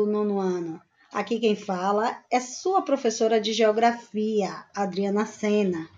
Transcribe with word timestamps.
do 0.00 0.06
nono 0.06 0.40
ano. 0.40 0.80
Aqui 1.12 1.38
quem 1.38 1.54
fala 1.54 2.24
é 2.30 2.40
sua 2.40 2.80
professora 2.80 3.38
de 3.38 3.52
Geografia, 3.52 4.64
Adriana 4.74 5.26
Sena. 5.26 5.88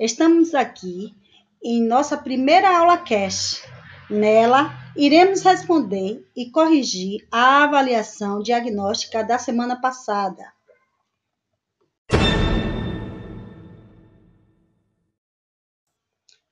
Estamos 0.00 0.52
aqui 0.52 1.14
em 1.62 1.80
nossa 1.86 2.16
primeira 2.16 2.76
aula 2.76 2.98
cast. 2.98 3.62
Nela, 4.10 4.72
iremos 4.96 5.42
responder 5.42 6.26
e 6.34 6.50
corrigir 6.50 7.24
a 7.30 7.62
avaliação 7.62 8.42
diagnóstica 8.42 9.22
da 9.22 9.38
semana 9.38 9.80
passada. 9.80 10.52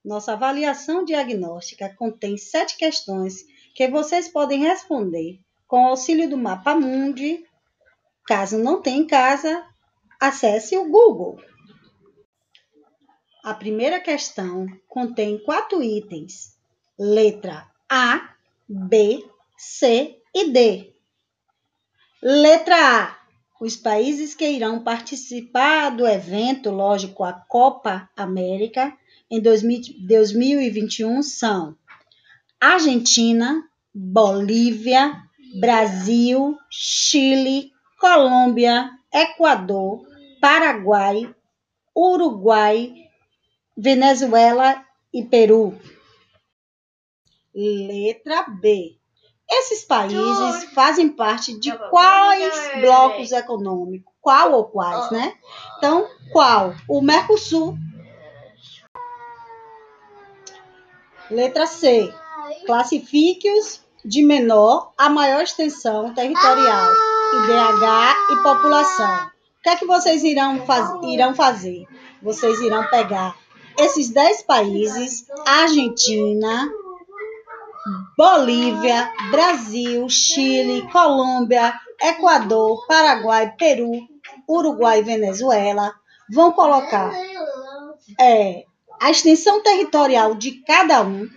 Nossa 0.04 0.34
avaliação 0.34 1.04
diagnóstica 1.04 1.92
contém 1.96 2.36
sete 2.36 2.77
questões 2.77 3.45
que 3.74 3.88
vocês 3.88 4.28
podem 4.28 4.60
responder 4.60 5.40
com 5.70 5.87
auxílio 5.87 6.29
do 6.29 6.37
mapa 6.37 6.74
mundi. 6.74 7.47
Caso 8.27 8.59
não 8.59 8.83
tenha 8.83 8.98
em 8.98 9.06
casa, 9.06 9.65
acesse 10.19 10.77
o 10.77 10.91
Google. 10.91 11.41
A 13.45 13.55
primeira 13.55 14.01
questão 14.01 14.66
contém 14.88 15.38
quatro 15.38 15.80
itens: 15.80 16.56
letra 16.98 17.70
A, 17.88 18.34
B, 18.69 19.24
C 19.56 20.19
e 20.34 20.51
D. 20.51 20.93
Letra 22.21 23.05
A: 23.05 23.16
os 23.60 23.77
países 23.77 24.34
que 24.34 24.51
irão 24.51 24.82
participar 24.82 25.91
do 25.91 26.05
evento, 26.05 26.71
lógico, 26.71 27.23
a 27.23 27.32
Copa 27.32 28.10
América 28.16 28.93
em 29.30 29.40
2021 29.40 31.23
são 31.23 31.77
Argentina, 32.60 33.62
Bolívia, 33.95 35.29
Brasil, 35.59 36.56
Chile, 36.70 37.73
Colômbia, 37.98 38.90
Equador, 39.12 40.06
Paraguai, 40.40 41.34
Uruguai, 41.96 42.95
Venezuela 43.76 44.84
e 45.12 45.24
Peru. 45.24 45.76
Letra 47.52 48.43
B. 48.48 48.96
Esses 49.51 49.84
países 49.84 50.73
fazem 50.73 51.09
parte 51.09 51.59
de 51.59 51.76
quais 51.90 52.80
blocos 52.80 53.32
econômicos? 53.32 54.12
Qual 54.21 54.52
ou 54.52 54.65
quais, 54.66 55.10
né? 55.10 55.37
Então, 55.76 56.09
qual? 56.32 56.74
O 56.88 57.01
Mercosul. 57.01 57.76
Letra 61.28 61.66
C. 61.66 62.15
Classifique-os 62.65 63.84
de 64.04 64.22
menor 64.22 64.93
a 64.97 65.09
maior 65.09 65.43
extensão 65.43 66.15
territorial, 66.15 66.91
IDH 67.34 68.16
e 68.32 68.43
população. 68.43 69.26
O 69.26 69.62
que 69.62 69.69
é 69.69 69.76
que 69.76 69.87
vocês 69.87 70.25
irão, 70.25 70.65
faz, 70.65 70.91
irão 71.04 71.34
fazer? 71.34 71.87
Vocês 72.22 72.60
irão 72.60 72.84
pegar 72.88 73.37
esses 73.78 74.10
10 74.10 74.43
países, 74.43 75.26
Argentina, 75.47 76.69
Bolívia, 78.16 79.10
Brasil, 79.31 80.09
Chile, 80.09 80.87
Colômbia, 80.91 81.72
Equador, 82.00 82.87
Paraguai, 82.87 83.54
Peru, 83.56 83.93
Uruguai 84.48 85.00
e 85.00 85.04
Venezuela, 85.04 85.94
vão 86.31 86.53
colocar 86.53 87.12
é, 88.19 88.65
a 89.00 89.10
extensão 89.10 89.62
territorial 89.62 90.34
de 90.34 90.62
cada 90.62 91.03
um, 91.03 91.28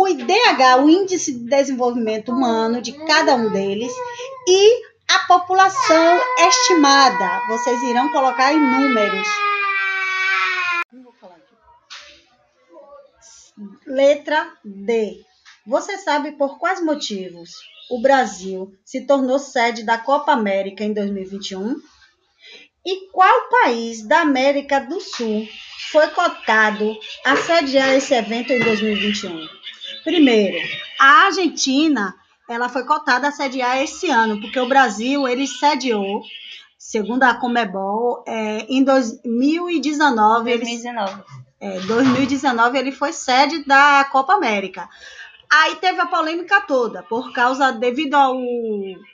o 0.00 0.08
IDH, 0.08 0.82
o 0.82 0.88
Índice 0.88 1.30
de 1.30 1.44
Desenvolvimento 1.44 2.32
Humano 2.32 2.80
de 2.80 2.92
cada 3.04 3.34
um 3.34 3.50
deles, 3.50 3.92
e 4.48 4.82
a 5.06 5.18
população 5.28 6.20
estimada. 6.38 7.42
Vocês 7.48 7.82
irão 7.82 8.10
colocar 8.10 8.50
em 8.50 8.58
números. 8.58 9.28
Letra 13.86 14.50
D. 14.64 15.22
Você 15.66 15.98
sabe 15.98 16.32
por 16.32 16.58
quais 16.58 16.82
motivos 16.82 17.50
o 17.90 18.00
Brasil 18.00 18.74
se 18.82 19.02
tornou 19.02 19.38
sede 19.38 19.84
da 19.84 19.98
Copa 19.98 20.32
América 20.32 20.82
em 20.82 20.94
2021? 20.94 21.76
E 22.86 23.10
qual 23.10 23.50
país 23.50 24.02
da 24.08 24.22
América 24.22 24.80
do 24.80 24.98
Sul 24.98 25.46
foi 25.92 26.08
cotado 26.08 26.98
a 27.22 27.36
sediar 27.36 27.90
esse 27.90 28.14
evento 28.14 28.50
em 28.50 28.60
2021? 28.60 29.59
Primeiro, 30.04 30.58
a 30.98 31.26
Argentina, 31.26 32.14
ela 32.48 32.68
foi 32.68 32.84
cotada 32.84 33.28
a 33.28 33.32
sediar 33.32 33.82
esse 33.82 34.10
ano, 34.10 34.40
porque 34.40 34.58
o 34.58 34.68
Brasil, 34.68 35.28
ele 35.28 35.46
sediou, 35.46 36.22
segundo 36.78 37.22
a 37.22 37.34
Comebol, 37.34 38.24
é, 38.26 38.66
em 38.68 38.82
2019. 38.82 40.56
2019. 40.56 41.22
Ele, 41.60 41.76
é, 41.76 41.80
2019 41.80 42.78
ele 42.78 42.92
foi 42.92 43.12
sede 43.12 43.64
da 43.64 44.04
Copa 44.10 44.34
América. 44.34 44.88
Aí 45.52 45.74
teve 45.76 46.00
a 46.00 46.06
polêmica 46.06 46.60
toda, 46.60 47.02
por 47.02 47.32
causa, 47.32 47.72
devido 47.72 48.14
ao 48.14 48.36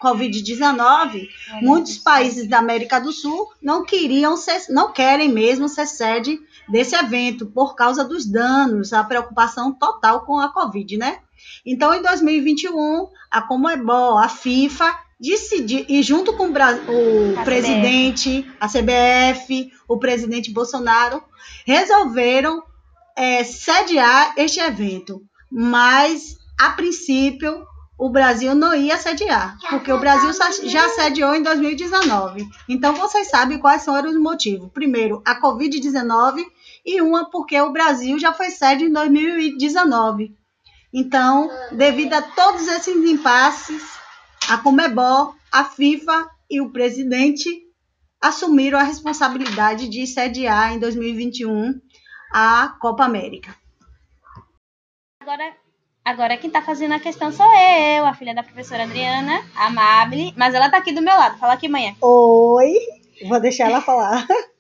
Covid-19, 0.03 1.29
é, 1.51 1.61
muitos 1.63 1.97
países 1.97 2.47
da 2.47 2.59
América 2.59 3.01
do 3.01 3.11
Sul 3.11 3.51
não 3.61 3.85
queriam 3.85 4.37
ser, 4.37 4.61
não 4.69 4.93
querem 4.93 5.31
mesmo 5.31 5.67
ser 5.67 5.87
sede 5.87 6.39
desse 6.69 6.95
evento, 6.95 7.47
por 7.47 7.75
causa 7.75 8.05
dos 8.05 8.27
danos, 8.27 8.93
a 8.93 9.05
preocupação 9.05 9.73
total 9.73 10.25
com 10.25 10.39
a 10.39 10.53
Covid, 10.53 10.97
né? 10.97 11.19
Então, 11.65 11.95
em 11.95 12.03
2021, 12.03 13.09
a 13.31 13.43
Comebol, 13.43 14.19
a 14.19 14.29
FIFA, 14.29 14.93
decidiu, 15.21 15.85
e 15.89 16.03
junto 16.03 16.33
com 16.35 16.49
o, 16.49 16.53
o 16.53 17.39
a 17.39 17.45
presidente, 17.45 18.43
CBF. 18.43 18.57
a 18.61 18.69
CBF, 18.69 19.73
o 19.89 19.99
presidente 19.99 20.51
Bolsonaro, 20.51 21.23
resolveram 21.65 22.63
é, 23.17 23.45
sediar 23.45 24.35
este 24.37 24.61
evento 24.61 25.23
mas 25.51 26.37
a 26.59 26.71
princípio 26.71 27.65
o 27.99 28.11
Brasil 28.11 28.55
não 28.55 28.75
ia 28.75 28.99
sediar, 28.99 29.57
porque 29.71 29.91
o 29.91 29.99
Brasil 29.99 30.31
já 30.65 30.87
sediou 30.91 31.35
em 31.35 31.43
2019. 31.43 32.47
Então 32.69 32.95
vocês 32.95 33.29
sabem 33.29 33.59
quais 33.59 33.83
são 33.83 33.99
os 33.99 34.21
motivos. 34.21 34.71
Primeiro, 34.71 35.23
a 35.25 35.41
Covid-19 35.41 36.45
e 36.87 37.03
uma 37.03 37.29
porque 37.29 37.61
o 37.61 37.73
Brasil 37.73 38.19
já 38.19 38.33
foi 38.33 38.51
sede 38.51 38.85
em 38.85 38.93
2019. 38.93 40.37
Então, 40.95 41.51
devido 41.73 42.15
a 42.15 42.23
todos 42.23 42.69
esses 42.69 42.97
impasses, 43.05 43.99
a 44.49 44.57
Comebol, 44.59 45.35
a 45.51 45.65
FIFA 45.65 46.31
e 46.49 46.61
o 46.61 46.71
presidente 46.71 47.67
assumiram 48.23 48.79
a 48.79 48.85
responsabilidade 48.85 49.89
de 49.89 50.07
sediar 50.07 50.73
em 50.73 50.79
2021 50.79 51.81
a 52.33 52.77
Copa 52.81 53.05
América. 53.05 53.55
Agora, 55.21 55.57
agora 56.05 56.37
quem 56.37 56.49
tá 56.49 56.63
fazendo 56.63 56.95
a 56.95 57.01
questão 57.01 57.33
sou 57.33 57.47
eu, 57.47 58.07
a 58.07 58.15
filha 58.15 58.35
da 58.35 58.45
professora 58.45 58.85
Adriana, 58.85 59.45
amable, 59.57 60.33
mas 60.37 60.55
ela 60.55 60.71
tá 60.71 60.79
aqui 60.79 60.93
do 60.93 61.03
meu 61.03 61.15
lado. 61.15 61.39
Fala 61.39 61.55
aqui, 61.55 61.69
manhã. 61.69 61.95
Oi, 62.01 62.75
vou 63.29 63.41
deixar 63.41 63.65
ela 63.65 63.81
falar. 63.81 64.27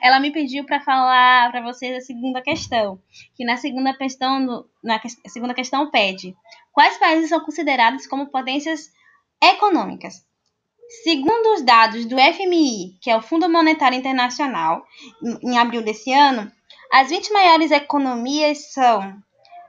ela 0.00 0.20
me 0.20 0.32
pediu 0.32 0.64
para 0.64 0.80
falar 0.80 1.50
para 1.50 1.62
vocês 1.62 1.96
a 1.96 2.00
segunda 2.00 2.40
questão, 2.42 3.00
que 3.36 3.44
na 3.44 3.56
segunda 3.56 3.96
questão, 3.96 4.64
na 4.82 5.00
segunda 5.26 5.54
questão 5.54 5.90
pede: 5.90 6.34
quais 6.72 6.96
países 6.98 7.28
são 7.28 7.40
considerados 7.40 8.06
como 8.06 8.30
potências 8.30 8.90
econômicas? 9.42 10.24
Segundo 11.04 11.54
os 11.54 11.62
dados 11.62 12.04
do 12.04 12.16
FMI, 12.16 12.98
que 13.00 13.10
é 13.10 13.16
o 13.16 13.22
Fundo 13.22 13.48
Monetário 13.48 13.96
Internacional, 13.96 14.84
em 15.42 15.56
abril 15.56 15.82
desse 15.82 16.12
ano, 16.12 16.50
as 16.92 17.10
20 17.10 17.32
maiores 17.32 17.70
economias 17.70 18.72
são 18.72 19.16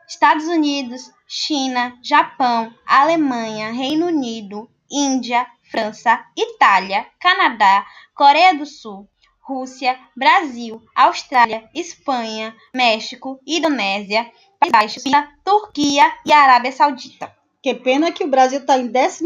Estados 0.07 0.48
Unidos, 0.48 1.12
China, 1.27 1.95
Japão, 2.04 2.74
Alemanha, 2.88 3.71
Reino 3.71 4.07
Unido, 4.07 4.68
Índia, 4.92 5.45
França, 5.69 6.25
Itália, 6.36 7.06
Canadá, 7.19 7.86
Coreia 8.16 8.56
do 8.56 8.66
Sul, 8.66 9.07
Rússia, 9.51 10.00
Brasil, 10.15 10.81
Austrália, 10.95 11.69
Espanha, 11.75 12.56
México, 12.74 13.39
Indonésia, 13.45 14.31
Países 14.59 15.03
Baixos, 15.03 15.03
Turquia 15.44 16.03
e 16.25 16.31
Arábia 16.31 16.71
Saudita. 16.71 17.36
Que 17.62 17.75
pena 17.75 18.12
que 18.12 18.24
o 18.24 18.27
Brasil 18.27 18.59
está 18.59 18.77
em 18.77 18.88
12 18.88 19.24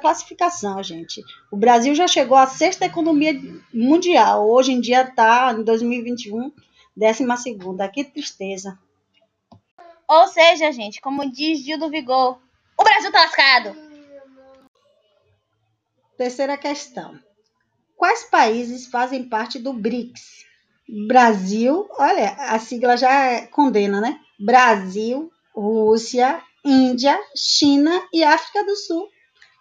classificação, 0.00 0.82
gente. 0.82 1.22
O 1.50 1.56
Brasil 1.56 1.94
já 1.94 2.06
chegou 2.06 2.38
à 2.38 2.46
sexta 2.46 2.86
economia 2.86 3.34
mundial. 3.72 4.48
Hoje 4.48 4.72
em 4.72 4.80
dia 4.80 5.02
está, 5.02 5.52
em 5.52 5.62
2021, 5.62 6.52
12. 6.96 7.26
Que 7.92 8.04
tristeza. 8.04 8.78
Ou 10.08 10.26
seja, 10.28 10.72
gente, 10.72 11.00
como 11.00 11.30
diz 11.30 11.58
Gil 11.64 11.78
do 11.78 11.90
Vigor, 11.90 12.38
o 12.78 12.84
Brasil 12.84 13.10
tá 13.10 13.22
lascado. 13.22 13.76
Terceira 16.16 16.56
questão. 16.56 17.18
Quais 17.96 18.24
países 18.24 18.86
fazem 18.86 19.28
parte 19.28 19.58
do 19.58 19.72
BRICS? 19.72 20.44
Brasil, 21.08 21.88
olha, 21.98 22.30
a 22.38 22.58
sigla 22.58 22.96
já 22.96 23.46
condena, 23.48 24.00
né? 24.00 24.20
Brasil, 24.38 25.32
Rússia, 25.54 26.40
Índia, 26.64 27.18
China 27.34 27.90
e 28.12 28.22
África 28.22 28.64
do 28.64 28.76
Sul. 28.76 29.08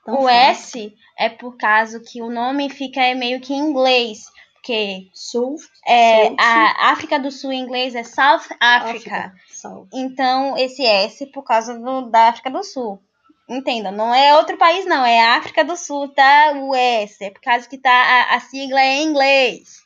Tão 0.03 0.21
o. 0.21 0.29
S 0.29 0.93
é 1.17 1.29
por 1.29 1.57
causa 1.57 1.99
que 1.99 2.21
o 2.21 2.29
nome 2.29 2.69
fica 2.69 3.01
meio 3.15 3.39
que 3.39 3.53
em 3.53 3.59
inglês. 3.59 4.25
Porque 4.53 5.07
Sul, 5.13 5.55
é, 5.87 6.29
a 6.39 6.91
África 6.91 7.19
do 7.19 7.31
Sul 7.31 7.51
em 7.51 7.61
inglês 7.61 7.95
é 7.95 8.03
South 8.03 8.47
Africa. 8.59 9.33
South. 9.49 9.87
Então, 9.93 10.57
esse 10.57 10.83
S 10.83 11.25
por 11.27 11.43
causa 11.43 11.77
do, 11.77 12.09
da 12.09 12.29
África 12.29 12.49
do 12.49 12.63
Sul. 12.63 12.99
Entenda, 13.47 13.91
não 13.91 14.13
é 14.13 14.35
outro 14.35 14.57
país, 14.57 14.85
não, 14.85 15.05
é 15.05 15.23
África 15.23 15.63
do 15.63 15.77
Sul, 15.77 16.09
tá? 16.09 16.53
O 16.55 16.73
S, 16.73 17.23
é 17.23 17.29
por 17.29 17.41
causa 17.41 17.69
que 17.69 17.77
tá 17.77 17.91
a, 17.91 18.35
a 18.35 18.39
sigla 18.39 18.81
é 18.81 18.95
em 18.95 19.03
inglês. 19.03 19.85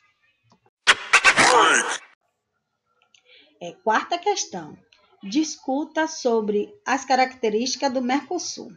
É, 3.60 3.72
quarta 3.84 4.16
questão. 4.16 4.76
Discuta 5.22 6.06
sobre 6.06 6.72
as 6.86 7.04
características 7.04 7.92
do 7.92 8.00
Mercosul. 8.00 8.72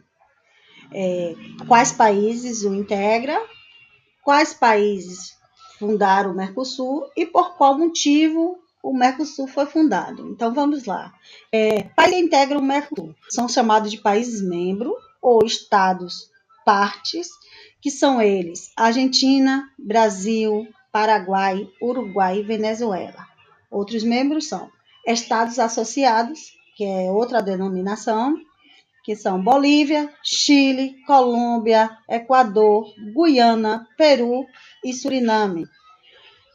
É, 0.92 1.34
quais 1.66 1.90
países 1.90 2.62
o 2.62 2.74
integram, 2.74 3.42
quais 4.22 4.52
países 4.52 5.38
fundaram 5.78 6.32
o 6.32 6.36
Mercosul 6.36 7.10
e 7.16 7.24
por 7.24 7.56
qual 7.56 7.78
motivo 7.78 8.62
o 8.84 8.92
Mercosul 8.92 9.48
foi 9.48 9.64
fundado. 9.64 10.28
Então 10.28 10.52
vamos 10.52 10.84
lá. 10.84 11.10
É, 11.50 11.84
países 11.96 12.18
que 12.18 12.18
integram 12.20 12.60
o 12.60 12.62
Mercosul 12.62 13.14
são 13.30 13.48
chamados 13.48 13.90
de 13.90 13.96
países 13.96 14.42
membros 14.42 14.92
ou 15.22 15.42
estados 15.42 16.30
partes, 16.66 17.30
que 17.80 17.90
são 17.90 18.20
eles 18.20 18.70
Argentina, 18.76 19.66
Brasil, 19.78 20.68
Paraguai, 20.92 21.66
Uruguai 21.80 22.40
e 22.40 22.42
Venezuela. 22.42 23.26
Outros 23.70 24.04
membros 24.04 24.48
são 24.48 24.70
estados 25.06 25.58
associados, 25.58 26.52
que 26.76 26.84
é 26.84 27.10
outra 27.10 27.42
denominação, 27.42 28.36
que 29.02 29.16
são 29.16 29.42
Bolívia, 29.42 30.12
Chile, 30.22 30.96
Colômbia, 31.06 31.90
Equador, 32.08 32.86
Guiana, 33.14 33.88
Peru 33.96 34.46
e 34.84 34.92
Suriname. 34.92 35.66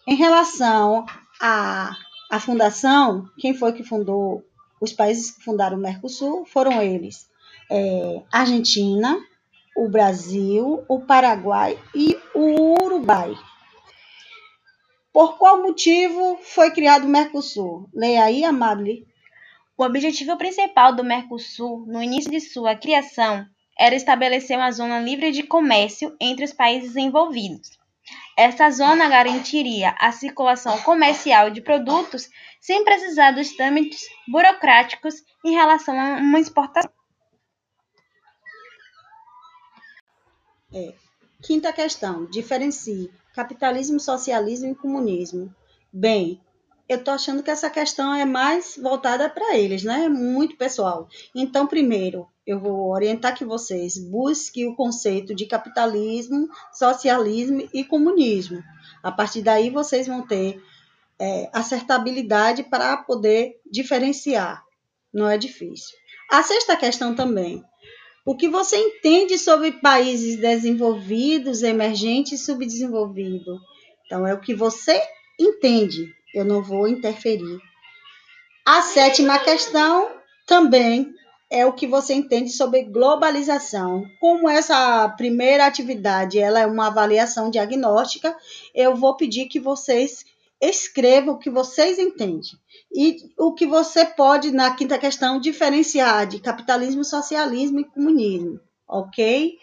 Em 0.07 0.15
relação 0.15 1.05
à, 1.41 1.95
à 2.29 2.39
fundação, 2.39 3.29
quem 3.37 3.53
foi 3.53 3.73
que 3.73 3.83
fundou 3.83 4.45
os 4.79 4.93
países 4.93 5.31
que 5.31 5.43
fundaram 5.43 5.77
o 5.77 5.81
Mercosul 5.81 6.45
foram 6.45 6.81
eles: 6.81 7.29
é, 7.69 8.21
Argentina, 8.31 9.17
o 9.75 9.89
Brasil, 9.89 10.83
o 10.87 11.01
Paraguai 11.01 11.77
e 11.95 12.17
o 12.35 12.83
Uruguai. 12.83 13.33
Por 15.11 15.37
qual 15.37 15.61
motivo 15.61 16.37
foi 16.41 16.71
criado 16.71 17.05
o 17.05 17.09
Mercosul? 17.09 17.89
Leia 17.93 18.23
aí, 18.23 18.43
Amable. 18.43 19.07
O 19.77 19.83
objetivo 19.83 20.37
principal 20.37 20.93
do 20.93 21.03
Mercosul, 21.03 21.85
no 21.87 22.03
início 22.03 22.29
de 22.29 22.39
sua 22.39 22.75
criação, 22.75 23.45
era 23.77 23.95
estabelecer 23.95 24.57
uma 24.57 24.71
zona 24.71 24.99
livre 24.99 25.31
de 25.31 25.43
comércio 25.43 26.15
entre 26.19 26.43
os 26.43 26.53
países 26.53 26.95
envolvidos. 26.97 27.78
Essa 28.39 28.71
zona 28.71 29.09
garantiria 29.09 29.93
a 29.99 30.13
circulação 30.13 30.79
comercial 30.83 31.49
de 31.49 31.59
produtos 31.59 32.29
sem 32.61 32.85
precisar 32.85 33.31
dos 33.31 33.51
trâmites 33.51 33.99
burocráticos 34.25 35.15
em 35.43 35.51
relação 35.51 35.99
a 35.99 36.19
uma 36.19 36.39
exportação. 36.39 36.89
É. 40.73 40.93
Quinta 41.43 41.73
questão: 41.73 42.27
diferencie 42.27 43.11
capitalismo, 43.35 43.99
socialismo 43.99 44.71
e 44.71 44.75
comunismo. 44.75 45.53
Bem, 45.91 46.39
eu 46.87 46.97
estou 46.97 47.15
achando 47.15 47.43
que 47.43 47.51
essa 47.51 47.69
questão 47.69 48.15
é 48.15 48.23
mais 48.23 48.79
voltada 48.81 49.29
para 49.29 49.57
eles, 49.57 49.83
né? 49.83 50.07
Muito 50.07 50.55
pessoal. 50.55 51.09
Então, 51.35 51.67
primeiro, 51.67 52.25
eu 52.49 52.59
vou 52.59 52.89
orientar 52.89 53.37
que 53.37 53.45
vocês 53.45 53.95
busquem 53.95 54.67
o 54.67 54.75
conceito 54.75 55.35
de 55.35 55.45
capitalismo, 55.45 56.49
socialismo 56.73 57.69
e 57.71 57.83
comunismo. 57.83 58.63
A 59.03 59.11
partir 59.11 59.43
daí, 59.43 59.69
vocês 59.69 60.07
vão 60.07 60.25
ter 60.25 60.59
é, 61.19 61.47
acertabilidade 61.53 62.63
para 62.63 62.97
poder 62.97 63.61
diferenciar. 63.71 64.63
Não 65.13 65.29
é 65.29 65.37
difícil. 65.37 65.95
A 66.31 66.41
sexta 66.41 66.75
questão 66.75 67.13
também. 67.13 67.63
O 68.25 68.35
que 68.35 68.49
você 68.49 68.77
entende 68.77 69.37
sobre 69.37 69.73
países 69.73 70.35
desenvolvidos, 70.37 71.61
emergentes 71.61 72.41
e 72.41 72.43
subdesenvolvidos? 72.43 73.59
Então, 74.07 74.25
é 74.25 74.33
o 74.33 74.41
que 74.41 74.55
você 74.55 74.99
entende. 75.39 76.11
Eu 76.33 76.43
não 76.43 76.63
vou 76.63 76.87
interferir. 76.87 77.59
A 78.65 78.81
sétima 78.81 79.37
questão 79.37 80.09
também 80.47 81.13
é 81.49 81.65
o 81.65 81.73
que 81.73 81.87
você 81.87 82.13
entende 82.13 82.51
sobre 82.51 82.83
globalização. 82.83 84.05
Como 84.19 84.47
essa 84.47 85.09
primeira 85.09 85.65
atividade 85.65 86.37
ela 86.37 86.59
é 86.59 86.65
uma 86.65 86.87
avaliação 86.87 87.49
diagnóstica, 87.49 88.35
eu 88.73 88.95
vou 88.95 89.15
pedir 89.15 89.47
que 89.47 89.59
vocês 89.59 90.25
escrevam 90.61 91.35
o 91.35 91.39
que 91.39 91.49
vocês 91.49 91.97
entendem. 91.97 92.41
E 92.93 93.17
o 93.37 93.53
que 93.53 93.65
você 93.65 94.05
pode, 94.05 94.51
na 94.51 94.75
quinta 94.75 94.97
questão, 94.97 95.39
diferenciar 95.39 96.27
de 96.27 96.39
capitalismo, 96.39 97.03
socialismo 97.03 97.79
e 97.79 97.85
comunismo. 97.85 98.59
Ok? 98.87 99.57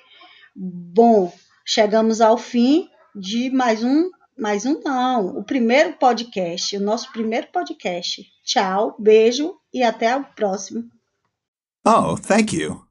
Bom, 0.55 1.32
chegamos 1.65 2.21
ao 2.21 2.39
fim 2.39 2.89
de 3.15 3.50
mais 3.50 3.85
um, 3.85 4.11
mais 4.37 4.65
um 4.65 4.81
não, 4.81 5.39
o 5.39 5.44
primeiro 5.44 5.94
podcast, 5.94 6.77
o 6.77 6.81
nosso 6.81 7.12
primeiro 7.12 7.49
podcast. 7.53 8.25
Tchau, 8.44 8.97
beijo 8.99 9.56
e 9.73 9.82
até 9.82 10.17
o 10.17 10.25
próximo. 10.25 10.95
Oh, 11.88 12.17
thank 12.17 12.53
you. 12.53 12.87